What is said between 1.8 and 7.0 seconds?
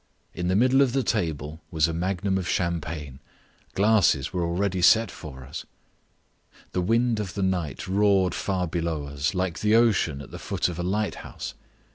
a magnum of champagne. Glasses were already set for us. The